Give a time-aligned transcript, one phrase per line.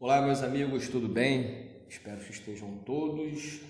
[0.00, 1.70] Olá, meus amigos, tudo bem?
[1.88, 3.62] Espero que estejam todos.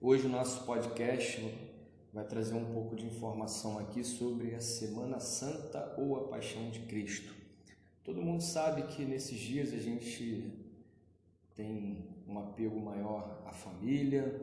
[0.00, 1.46] Hoje o nosso podcast
[2.10, 6.80] vai trazer um pouco de informação aqui sobre a Semana Santa ou a Paixão de
[6.80, 7.34] Cristo.
[8.02, 10.54] Todo mundo sabe que nesses dias a gente
[11.54, 14.40] tem um apego maior à família,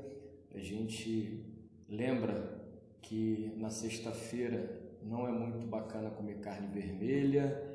[0.53, 1.43] a gente
[1.89, 2.61] lembra
[3.01, 7.70] que na sexta-feira não é muito bacana comer carne vermelha,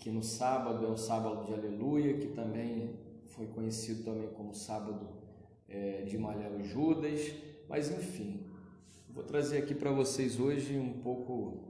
[0.00, 5.06] que no sábado é o sábado de aleluia, que também foi conhecido também como sábado
[5.68, 7.32] é, de Malhelo Judas,
[7.68, 8.46] mas enfim,
[9.10, 11.62] vou trazer aqui para vocês hoje um pouco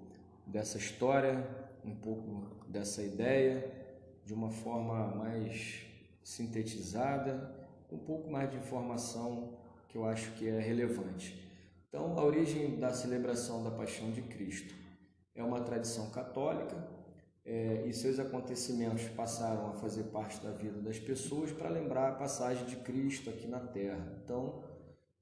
[0.46, 1.44] dessa história,
[1.84, 3.68] um pouco dessa ideia,
[4.24, 5.82] de uma forma mais
[6.22, 7.52] sintetizada,
[7.90, 9.58] um pouco mais de informação
[9.88, 11.50] que eu acho que é relevante.
[11.88, 14.72] Então, a origem da celebração da Paixão de Cristo
[15.34, 16.99] é uma tradição católica
[17.44, 22.14] é, e seus acontecimentos passaram a fazer parte da vida das pessoas para lembrar a
[22.14, 24.20] passagem de Cristo aqui na Terra.
[24.22, 24.62] Então,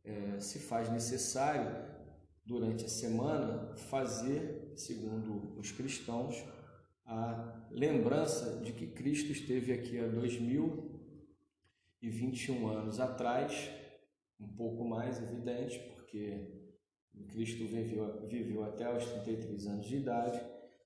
[0.04, 1.88] é, se faz necessário,
[2.48, 6.42] durante a semana, fazer, segundo os cristãos,
[7.04, 13.70] a lembrança de que Cristo esteve aqui há 2021 anos atrás,
[14.40, 16.64] um pouco mais evidente, porque
[17.28, 20.40] Cristo viveu, viveu até os 33 anos de idade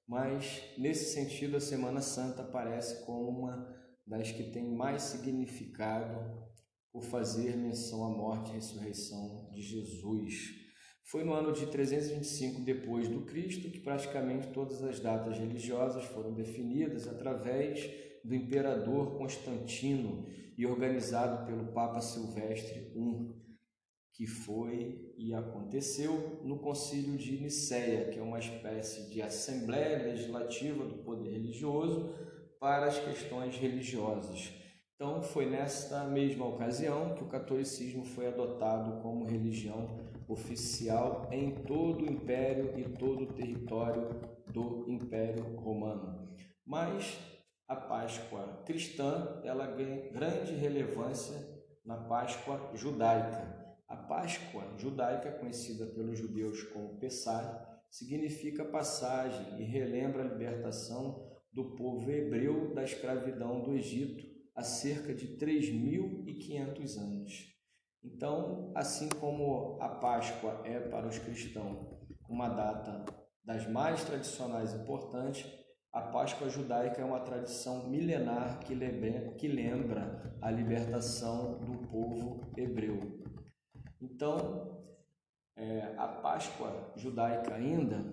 [0.07, 6.19] mas nesse sentido a Semana Santa parece como uma das que tem mais significado
[6.93, 10.63] por fazer menção à morte e ressurreição de Jesus.
[11.05, 16.33] Foi no ano de 325 depois do Cristo que praticamente todas as datas religiosas foram
[16.33, 17.91] definidas através
[18.25, 23.43] do imperador Constantino e organizado pelo Papa Silvestre I
[24.13, 30.85] que foi e aconteceu no Concílio de Nicéia, que é uma espécie de assembleia legislativa
[30.85, 32.15] do poder religioso
[32.61, 34.53] para as questões religiosas.
[34.95, 42.05] Então, foi nesta mesma ocasião que o catolicismo foi adotado como religião oficial em todo
[42.05, 44.09] o império e todo o território
[44.47, 46.29] do Império Romano.
[46.65, 47.19] Mas
[47.67, 51.37] a Páscoa cristã, ela ganha grande relevância
[51.85, 53.52] na Páscoa judaica.
[53.93, 61.77] A Páscoa judaica, conhecida pelos judeus como Pessah, significa passagem e relembra a libertação do
[61.77, 64.25] povo hebreu da escravidão do Egito
[64.57, 67.55] há cerca de 3.500 anos.
[68.03, 71.87] Então, assim como a Páscoa é para os cristãos
[72.27, 73.05] uma data
[73.45, 75.47] das mais tradicionais e importantes,
[75.93, 78.75] a Páscoa judaica é uma tradição milenar que
[79.49, 83.22] lembra a libertação do povo hebreu.
[84.03, 84.85] Então,
[85.57, 88.05] é, a Páscoa judaica ainda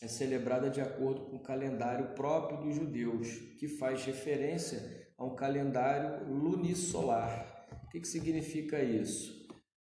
[0.00, 3.28] é celebrada de acordo com o calendário próprio dos judeus,
[3.58, 7.66] que faz referência a um calendário lunisolar.
[7.84, 9.46] O que, que significa isso?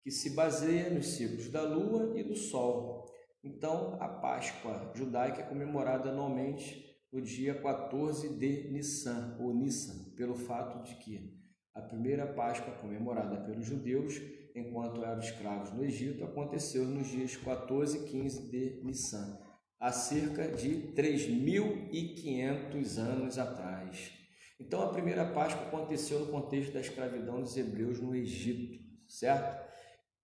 [0.03, 3.07] Que se baseia nos ciclos da lua e do sol.
[3.45, 10.35] Então, a Páscoa judaica é comemorada anualmente no dia 14 de Nissan, ou Nissan, pelo
[10.35, 11.39] fato de que
[11.75, 14.21] a primeira Páscoa comemorada pelos judeus
[14.55, 19.39] enquanto eram escravos no Egito, aconteceu nos dias 14 e 15 de Nissan,
[19.79, 24.13] há cerca de 3.500 anos atrás.
[24.61, 28.79] Então, a primeira Páscoa aconteceu no contexto da escravidão dos hebreus no Egito,
[29.09, 29.71] certo?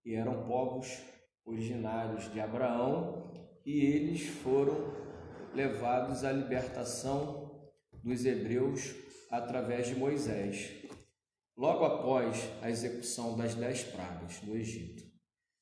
[0.05, 1.03] E eram povos
[1.45, 3.33] originários de Abraão
[3.65, 4.95] e eles foram
[5.55, 7.71] levados à libertação
[8.05, 8.95] dos hebreus
[9.31, 10.86] através de Moisés
[11.57, 15.03] logo após a execução das dez pragas no Egito,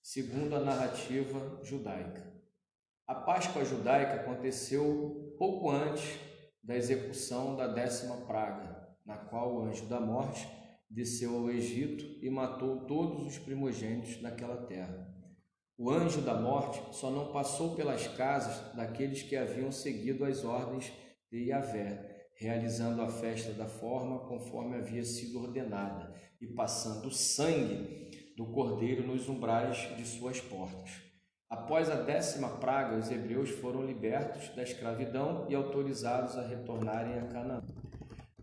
[0.02, 2.34] segundo a narrativa judaica.
[3.06, 6.18] A Páscoa judaica aconteceu pouco antes
[6.62, 10.48] da execução da décima praga, na qual o anjo da morte
[10.90, 15.12] desceu ao Egito e matou todos os primogênitos daquela terra.
[15.76, 20.92] O anjo da morte só não passou pelas casas daqueles que haviam seguido as ordens
[21.30, 28.46] de Yahvé, realizando a festa da forma conforme havia sido ordenada e passando sangue do
[28.46, 30.90] cordeiro nos umbrais de suas portas.
[31.48, 37.28] Após a décima praga, os hebreus foram libertos da escravidão e autorizados a retornarem a
[37.28, 37.62] Canaã.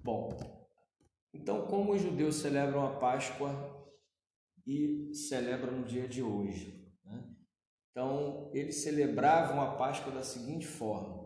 [0.01, 0.29] Bom,
[1.33, 3.81] então como os judeus celebram a Páscoa
[4.65, 6.89] e celebram no dia de hoje?
[7.03, 7.21] Né?
[7.91, 11.20] Então, eles celebravam a Páscoa da seguinte forma: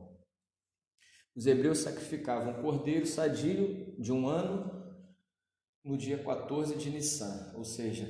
[1.36, 4.72] os hebreus sacrificavam um cordeiro sadio de um ano
[5.84, 8.10] no dia 14 de Nissan, ou seja,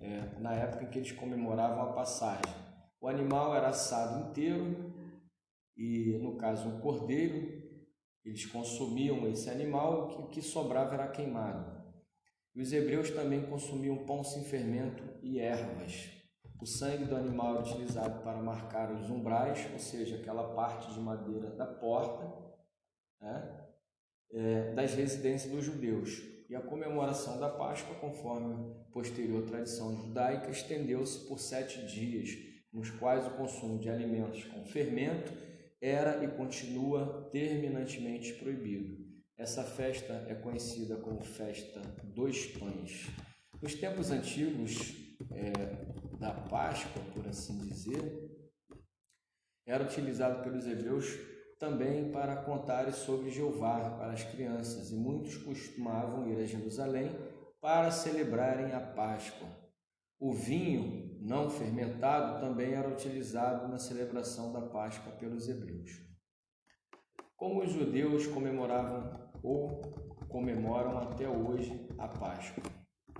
[0.00, 2.52] é, na época em que eles comemoravam a passagem.
[3.00, 4.92] O animal era assado inteiro
[5.76, 7.62] e, no caso, um cordeiro,
[8.24, 11.82] eles consumiam esse animal, o que sobrava era queimado.
[12.54, 16.10] E os hebreus também consumiam pão sem fermento e ervas.
[16.60, 21.00] O sangue do animal era utilizado para marcar os umbrais, ou seja, aquela parte de
[21.00, 22.44] madeira da porta
[23.24, 23.66] né,
[24.30, 26.22] é, das residências dos judeus.
[26.48, 32.30] E a comemoração da Páscoa, conforme posterior tradição judaica, estendeu-se por sete dias,
[32.72, 35.32] nos quais o consumo de alimentos com fermento
[35.80, 39.04] era e continua terminantemente proibido.
[39.36, 43.08] Essa festa é conhecida como festa dos pães.
[43.60, 44.94] Nos tempos antigos
[45.32, 45.52] é,
[46.18, 48.30] da Páscoa, por assim dizer,
[49.66, 51.18] era utilizado pelos hebreus
[51.64, 57.10] também para contar sobre Jeová para as crianças, e muitos costumavam ir a Jerusalém
[57.58, 59.48] para celebrarem a Páscoa.
[60.20, 65.90] O vinho não fermentado também era utilizado na celebração da Páscoa pelos hebreus.
[67.34, 69.80] Como os judeus comemoravam ou
[70.28, 72.62] comemoram até hoje a Páscoa.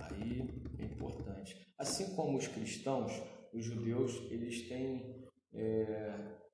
[0.01, 1.73] Aí é importante.
[1.79, 3.11] Assim como os cristãos,
[3.51, 6.44] os judeus, eles têm é,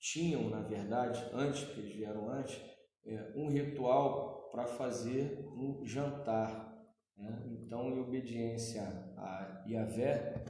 [0.00, 2.58] tinham, na verdade, antes, que eles vieram antes,
[3.04, 6.74] é, um ritual para fazer um jantar.
[7.16, 7.42] Né?
[7.46, 8.82] Então, em obediência
[9.16, 10.44] a Yahvé,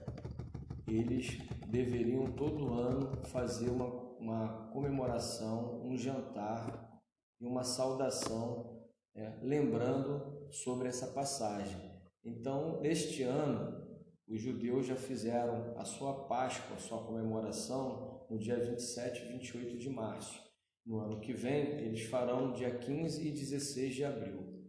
[0.87, 3.87] eles deveriam todo ano fazer uma,
[4.19, 7.01] uma comemoração, um jantar
[7.41, 8.81] e uma saudação,
[9.15, 11.91] é, lembrando sobre essa passagem.
[12.25, 13.81] Então, neste ano,
[14.29, 19.77] os judeus já fizeram a sua Páscoa, a sua comemoração, no dia 27 e 28
[19.77, 20.41] de março.
[20.87, 24.61] No ano que vem, eles farão dia 15 e 16 de abril.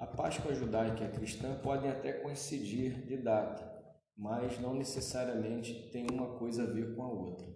[0.00, 3.70] A Páscoa judaica e a cristã podem até coincidir de data,
[4.16, 7.46] mas não necessariamente tem uma coisa a ver com a outra.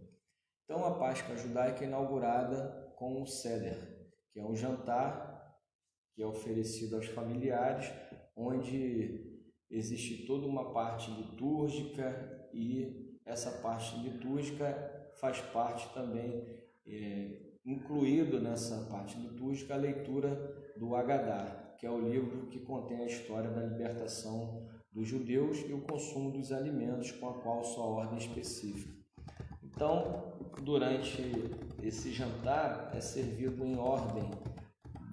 [0.65, 5.35] Então, a Páscoa judaica é inaugurada com o Seder, que é um jantar
[6.15, 7.93] que é oferecido aos familiares,
[8.37, 16.47] onde existe toda uma parte litúrgica e essa parte litúrgica faz parte também,
[16.87, 23.01] é, incluído nessa parte litúrgica, a leitura do Agadá, que é o livro que contém
[23.01, 27.85] a história da libertação dos judeus e o consumo dos alimentos com a qual sua
[27.85, 28.95] ordem específica.
[29.63, 31.23] Então, durante
[31.83, 34.31] esse jantar é servido em ordem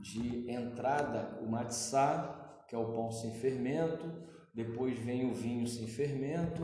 [0.01, 4.05] de entrada o matzá, que é o pão sem fermento,
[4.53, 6.63] depois vem o vinho sem fermento,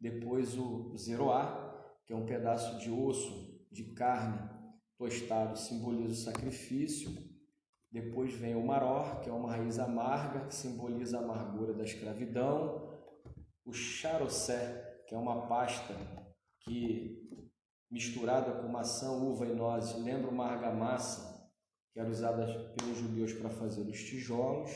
[0.00, 1.68] depois o zeroá,
[2.06, 4.48] que é um pedaço de osso de carne
[4.96, 7.10] tostado, simboliza o sacrifício.
[7.92, 12.98] Depois vem o maror, que é uma raiz amarga, que simboliza a amargura da escravidão.
[13.64, 15.94] O charocé, que é uma pasta
[16.60, 17.28] que
[17.90, 21.30] misturada com maçã, uva e nozes, lembra uma argamassa
[21.92, 24.70] que era usada pelos judeus para fazer os tijolos.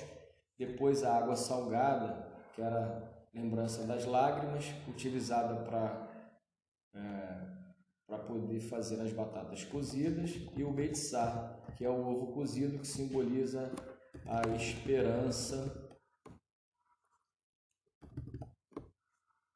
[0.59, 6.11] Depois a água salgada, que era lembrança das lágrimas, utilizada para
[6.95, 7.55] é,
[8.07, 12.87] para poder fazer as batatas cozidas, e o beitzá, que é o ovo cozido que
[12.87, 13.73] simboliza
[14.27, 15.85] a esperança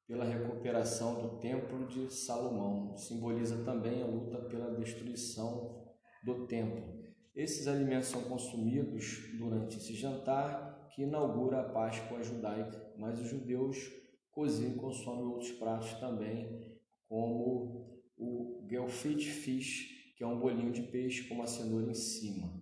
[0.06, 2.96] pela recuperação do Templo de Salomão.
[2.96, 5.94] Simboliza também a luta pela destruição
[6.24, 6.98] do templo.
[7.34, 10.67] Esses alimentos são consumidos durante esse jantar
[10.98, 13.88] que inaugura a Páscoa judaica, mas os judeus
[14.32, 16.76] cozinham e consomem outros pratos também,
[17.08, 22.52] como o gelfit fish, que é um bolinho de peixe com uma cenoura em cima.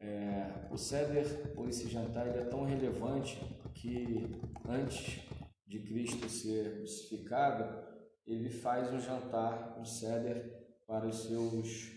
[0.00, 3.38] É, o ceder, por esse jantar, é tão relevante
[3.74, 4.30] que
[4.66, 5.20] antes
[5.66, 7.86] de Cristo ser crucificado,
[8.26, 11.92] ele faz um jantar, um ceder para os seus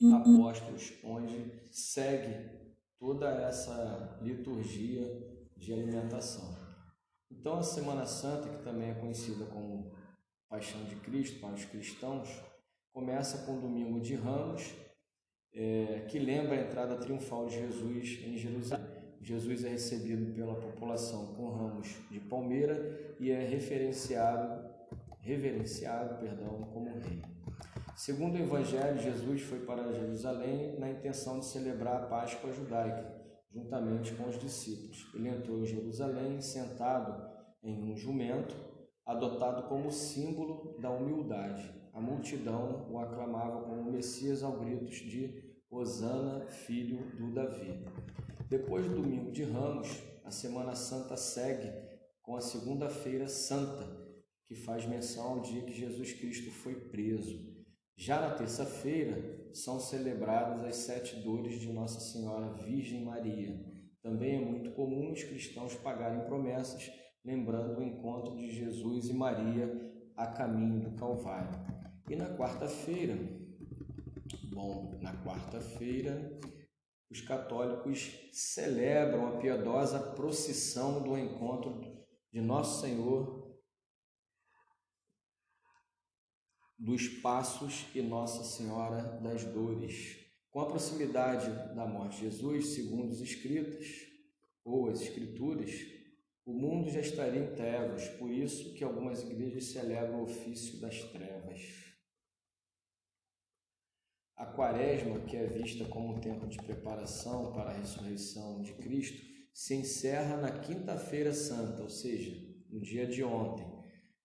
[0.00, 0.16] uhum.
[0.16, 2.55] apóstolos, onde segue
[2.98, 5.04] toda essa liturgia
[5.56, 6.56] de alimentação.
[7.30, 9.92] Então, a Semana Santa, que também é conhecida como
[10.48, 12.28] Paixão de Cristo para os cristãos,
[12.92, 14.74] começa com o Domingo de Ramos,
[15.52, 18.96] é, que lembra a entrada triunfal de Jesus em Jerusalém.
[19.20, 24.70] Jesus é recebido pela população com ramos de palmeira e é referenciado,
[25.20, 27.35] reverenciado, perdão, como rei.
[27.96, 33.10] Segundo o Evangelho, Jesus foi para Jerusalém na intenção de celebrar a Páscoa judaica,
[33.50, 35.10] juntamente com os discípulos.
[35.14, 37.26] Ele entrou em Jerusalém sentado
[37.62, 38.54] em um jumento,
[39.06, 41.72] adotado como símbolo da humildade.
[41.94, 47.82] A multidão o aclamava como Messias ao gritos de Hosana, filho do Davi.
[48.46, 51.72] Depois do domingo de Ramos, a Semana Santa segue
[52.20, 53.88] com a Segunda-feira Santa,
[54.44, 57.55] que faz menção ao dia que Jesus Cristo foi preso.
[57.98, 63.58] Já na terça-feira são celebradas as sete dores de Nossa Senhora Virgem Maria,
[64.02, 66.92] Também é muito comum os cristãos pagarem promessas,
[67.24, 69.68] lembrando o encontro de Jesus e Maria
[70.14, 71.50] a caminho do Calvário.
[72.08, 73.18] E na quarta-feira,
[74.52, 76.38] bom, na quarta-feira,
[77.10, 81.80] os católicos celebram a piedosa procissão do encontro
[82.30, 83.35] de Nosso Senhor
[86.78, 90.18] dos Passos e Nossa Senhora das Dores.
[90.50, 94.06] Com a proximidade da morte de Jesus, segundo os escritos
[94.64, 95.70] ou as escrituras,
[96.44, 101.02] o mundo já estaria em trevas, por isso que algumas igrejas celebram o ofício das
[101.04, 101.60] trevas.
[104.36, 109.20] A quaresma, que é vista como um tempo de preparação para a ressurreição de Cristo,
[109.52, 112.36] se encerra na quinta-feira santa, ou seja,
[112.68, 113.66] no dia de ontem.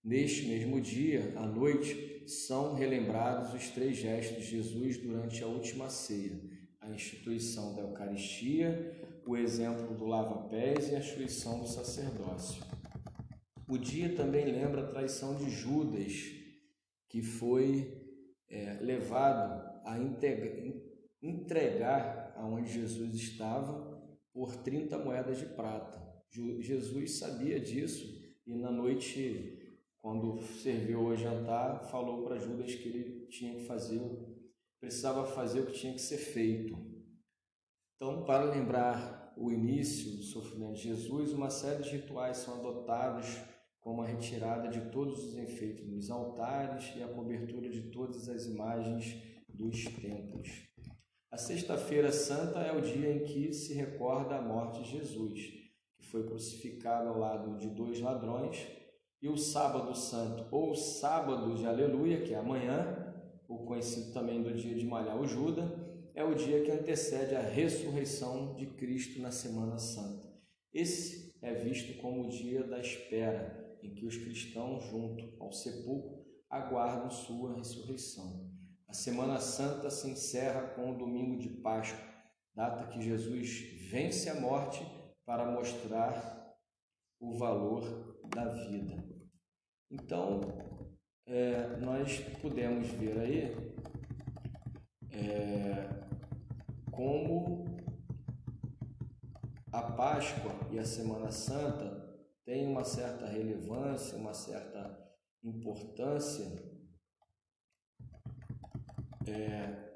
[0.04, 5.90] Neste mesmo dia, à noite, são relembrados os três gestos de Jesus durante a última
[5.90, 6.40] ceia:
[6.80, 12.64] a instituição da Eucaristia, o exemplo do lava-pés e a instituição do sacerdócio.
[13.68, 16.14] O dia também lembra a traição de Judas,
[17.08, 18.02] que foi
[18.50, 19.98] é, levado a
[21.22, 24.02] entregar aonde Jesus estava
[24.34, 26.02] por 30 moedas de prata.
[26.60, 29.61] Jesus sabia disso e na noite
[30.02, 34.02] quando serviu o jantar, falou para Judas que ele tinha que fazer,
[34.80, 36.76] precisava fazer o que tinha que ser feito.
[37.96, 43.28] Então, para lembrar o início do sofrimento de Jesus, uma série de rituais são adotados,
[43.80, 48.46] como a retirada de todos os enfeites dos altares e a cobertura de todas as
[48.46, 50.50] imagens dos templos.
[51.32, 55.40] A Sexta-feira Santa é o dia em que se recorda a morte de Jesus,
[55.98, 58.81] que foi crucificado ao lado de dois ladrões
[59.22, 63.14] e o sábado santo, ou sábado de aleluia, que é amanhã,
[63.48, 65.80] o conhecido também do dia de malhar o Juda,
[66.16, 70.28] é o dia que antecede a ressurreição de Cristo na Semana Santa.
[70.74, 76.26] Esse é visto como o dia da espera, em que os cristãos, junto ao sepulcro,
[76.50, 78.50] aguardam sua ressurreição.
[78.88, 82.00] A Semana Santa se encerra com o domingo de Páscoa,
[82.56, 84.86] data que Jesus vence a morte
[85.26, 86.58] para mostrar
[87.20, 89.11] o valor da vida.
[89.92, 90.40] Então,
[91.26, 93.56] é, nós podemos ver aí
[95.12, 95.90] é,
[96.90, 97.66] como
[99.70, 102.10] a Páscoa e a Semana Santa
[102.46, 104.98] têm uma certa relevância, uma certa
[105.44, 106.46] importância
[109.28, 109.92] é,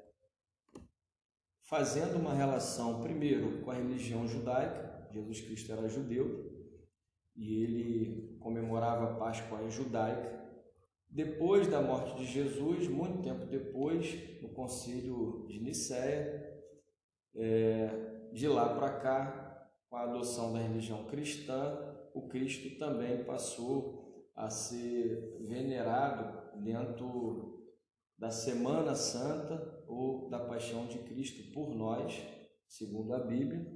[1.62, 6.55] fazendo uma relação primeiro com a religião judaica, Jesus Cristo era judeu,
[7.36, 10.44] e ele comemorava a Páscoa judaica.
[11.08, 16.62] Depois da morte de Jesus, muito tempo depois, no concílio de Nicéia,
[17.34, 21.78] é, de lá para cá, com a adoção da religião cristã,
[22.12, 27.56] o Cristo também passou a ser venerado dentro
[28.18, 32.20] da Semana Santa ou da Paixão de Cristo por nós,
[32.66, 33.66] segundo a Bíblia,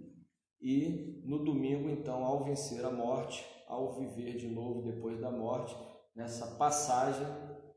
[0.61, 5.75] e no domingo, então, ao vencer a morte, ao viver de novo depois da morte,
[6.15, 7.27] nessa passagem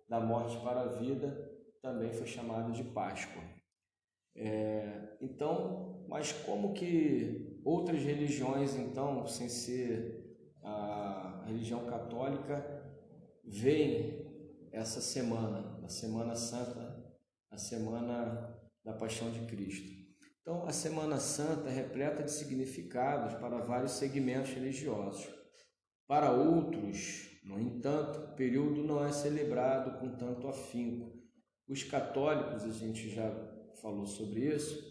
[0.10, 3.42] da morte para a vida, também foi chamado de Páscoa.
[4.36, 10.24] É, então, mas como que outras religiões, então, sem ser
[10.62, 12.84] a religião católica,
[13.44, 14.24] veem
[14.72, 17.02] essa semana, a Semana Santa,
[17.50, 20.03] a Semana da Paixão de Cristo?
[20.44, 25.26] Então, a Semana Santa é repleta de significados para vários segmentos religiosos.
[26.06, 31.18] Para outros, no entanto, o período não é celebrado com tanto afinco.
[31.66, 33.32] Os católicos, a gente já
[33.82, 34.84] falou sobre isso,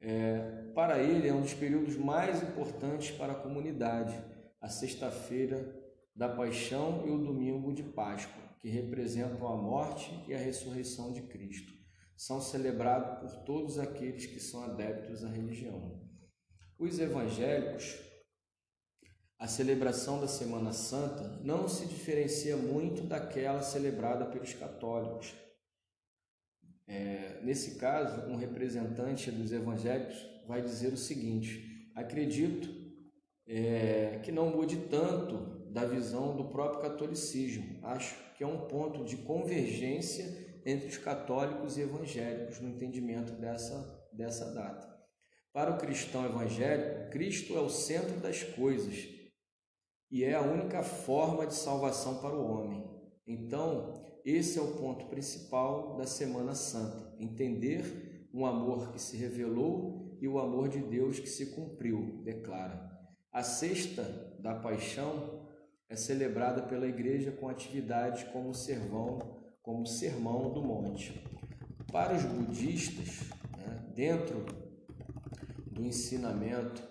[0.00, 4.20] é, para ele é um dos períodos mais importantes para a comunidade,
[4.60, 5.72] a sexta-feira
[6.16, 11.22] da paixão e o domingo de Páscoa, que representam a morte e a ressurreição de
[11.22, 11.79] Cristo
[12.20, 16.06] são celebrados por todos aqueles que são adeptos à religião.
[16.78, 17.98] Os evangélicos,
[19.38, 25.34] a celebração da Semana Santa não se diferencia muito daquela celebrada pelos católicos.
[26.86, 32.68] É, nesse caso, um representante dos evangélicos vai dizer o seguinte: acredito
[33.46, 35.38] é, que não mude tanto
[35.72, 37.78] da visão do próprio catolicismo.
[37.82, 44.08] Acho que é um ponto de convergência entre os católicos e evangélicos no entendimento dessa,
[44.12, 44.88] dessa data.
[45.52, 49.08] Para o cristão evangélico, Cristo é o centro das coisas
[50.10, 52.88] e é a única forma de salvação para o homem.
[53.26, 60.18] Então, esse é o ponto principal da Semana Santa: entender um amor que se revelou
[60.20, 62.90] e o amor de Deus que se cumpriu, declara.
[63.32, 64.02] A sexta
[64.38, 65.48] da paixão
[65.88, 69.18] é celebrada pela igreja com atividades como servão,
[69.62, 71.22] como sermão do monte.
[71.92, 74.44] Para os budistas, né, dentro
[75.66, 76.82] do ensinamento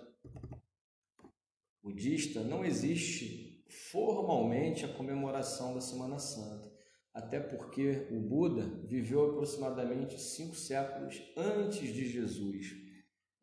[1.82, 6.70] budista, não existe formalmente a comemoração da Semana Santa,
[7.12, 12.68] até porque o Buda viveu aproximadamente cinco séculos antes de Jesus.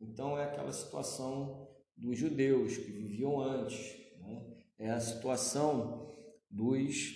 [0.00, 4.46] Então é aquela situação dos judeus que viviam antes, né?
[4.78, 6.16] é a situação
[6.50, 7.14] dos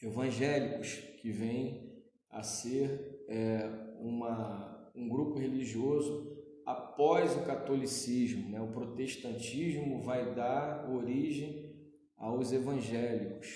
[0.00, 3.66] evangélicos que vêm a ser é,
[3.98, 8.50] uma, um grupo religioso após o catolicismo.
[8.50, 8.60] Né?
[8.60, 11.74] O protestantismo vai dar origem
[12.14, 13.48] aos evangélicos.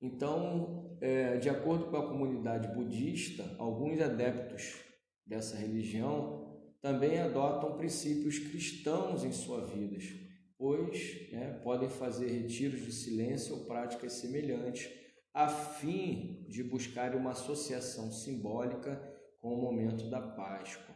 [0.00, 4.80] Então, é, de acordo com a comunidade budista, alguns adeptos
[5.26, 10.04] dessa religião também adotam princípios cristãos em suas vidas,
[10.56, 15.01] pois né, podem fazer retiros de silêncio ou práticas semelhantes,
[15.32, 19.00] a fim de buscar uma associação simbólica
[19.38, 20.94] com o momento da Páscoa.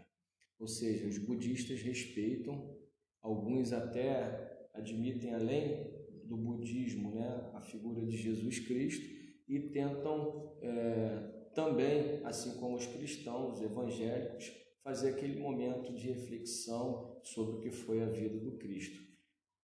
[0.59, 2.76] Ou seja, os budistas respeitam,
[3.23, 5.90] alguns até admitem além
[6.25, 9.07] do budismo né, a figura de Jesus Cristo
[9.49, 14.52] e tentam é, também, assim como os cristãos evangélicos,
[14.83, 19.05] fazer aquele momento de reflexão sobre o que foi a vida do Cristo.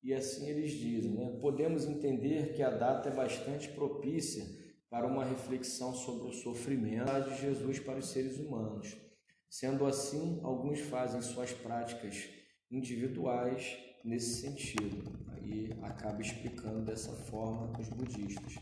[0.04, 1.38] E assim eles dizem, né?
[1.40, 4.61] podemos entender que a data é bastante propícia
[4.92, 8.98] para uma reflexão sobre o sofrimento de Jesus para os seres humanos.
[9.50, 12.28] Sendo assim, alguns fazem suas práticas
[12.70, 15.02] individuais nesse sentido.
[15.30, 18.58] Aí acaba explicando dessa forma os budistas.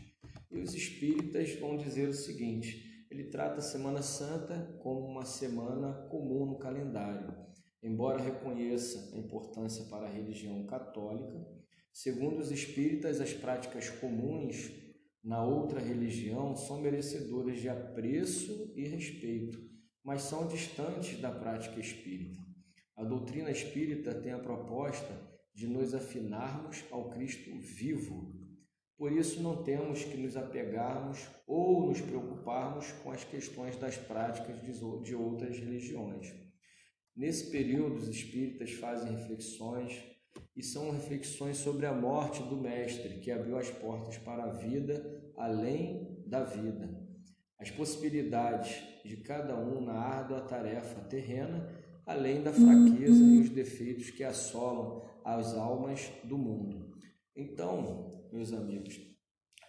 [0.48, 5.92] E os espíritas vão dizer o seguinte: ele trata a Semana Santa como uma semana
[6.10, 7.34] comum no calendário,
[7.82, 11.44] embora reconheça a importância para a religião católica.
[11.92, 14.89] Segundo os espíritas, as práticas comuns
[15.22, 19.60] na outra religião são merecedoras de apreço e respeito,
[20.02, 22.38] mas são distantes da prática espírita.
[22.96, 28.40] A doutrina espírita tem a proposta de nos afinarmos ao Cristo vivo,
[29.00, 34.60] por isso, não temos que nos apegarmos ou nos preocuparmos com as questões das práticas
[34.60, 36.30] de outras religiões.
[37.16, 39.98] Nesse período, os espíritas fazem reflexões
[40.60, 45.32] e são reflexões sobre a morte do Mestre, que abriu as portas para a vida
[45.34, 47.00] além da vida.
[47.58, 51.66] As possibilidades de cada um na árdua tarefa terrena,
[52.04, 56.90] além da fraqueza e os defeitos que assolam as almas do mundo.
[57.34, 59.00] Então, meus amigos,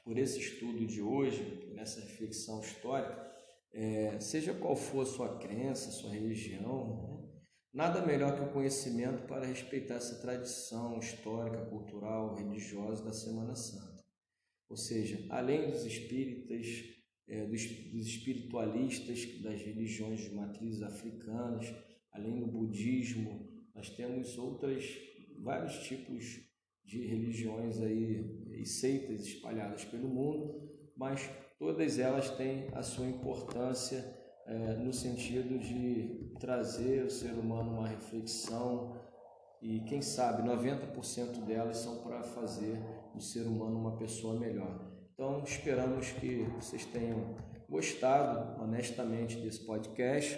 [0.04, 3.32] por esse estudo de hoje, nessa reflexão histórica,
[3.74, 7.21] é, seja qual for a sua crença, sua religião, né?
[7.74, 14.04] Nada melhor que o conhecimento para respeitar essa tradição histórica, cultural, religiosa da Semana Santa.
[14.70, 16.66] Ou seja, além dos espíritas,
[17.28, 21.74] é, dos, dos espiritualistas das religiões de matrizes africanas,
[22.12, 24.86] além do budismo, nós temos outras
[25.40, 26.42] vários tipos
[26.84, 34.21] de religiões aí e seitas espalhadas pelo mundo, mas todas elas têm a sua importância
[34.52, 39.00] é, no sentido de trazer o ser humano uma reflexão
[39.62, 42.78] e quem sabe 90% delas são para fazer
[43.14, 44.92] do ser humano uma pessoa melhor.
[45.14, 47.36] Então esperamos que vocês tenham
[47.70, 50.38] gostado honestamente desse podcast,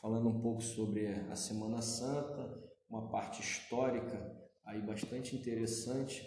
[0.00, 6.26] falando um pouco sobre a Semana Santa, uma parte histórica aí bastante interessante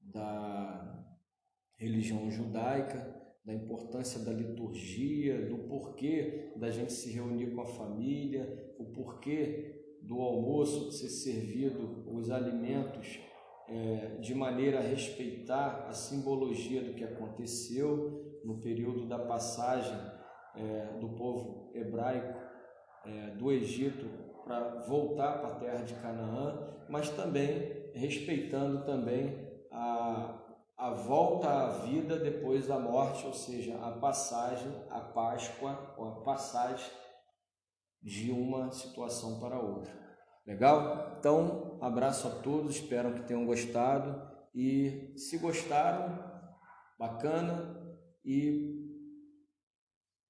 [0.00, 1.04] da
[1.76, 8.74] religião judaica, da importância da liturgia, do porquê da gente se reunir com a família,
[8.76, 13.20] o porquê do almoço ser servido os alimentos
[13.68, 19.96] é, de maneira a respeitar a simbologia do que aconteceu no período da passagem
[20.56, 22.40] é, do povo hebraico
[23.04, 24.06] é, do Egito
[24.44, 29.36] para voltar para a terra de Canaã, mas também respeitando também
[29.70, 30.45] a,
[30.76, 36.20] a volta à vida depois da morte, ou seja, a passagem, a Páscoa, ou a
[36.22, 36.90] passagem
[38.02, 39.92] de uma situação para outra.
[40.46, 41.16] Legal?
[41.18, 44.22] Então, abraço a todos, espero que tenham gostado
[44.54, 46.22] e se gostaram,
[46.98, 47.74] bacana
[48.24, 48.76] e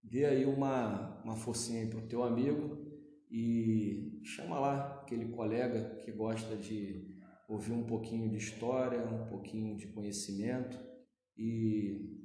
[0.03, 2.87] dê aí uma, uma forcinha para o teu amigo
[3.31, 7.16] e chama lá aquele colega que gosta de
[7.49, 10.79] ouvir um pouquinho de história, um pouquinho de conhecimento
[11.37, 12.17] e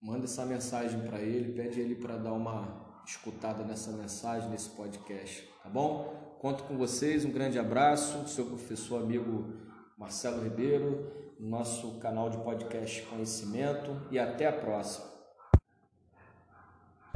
[0.00, 5.48] manda essa mensagem para ele, pede ele para dar uma escutada nessa mensagem, nesse podcast,
[5.62, 6.36] tá bom?
[6.40, 9.54] Conto com vocês, um grande abraço, seu professor amigo
[9.96, 15.13] Marcelo Ribeiro, nosso canal de podcast Conhecimento e até a próxima.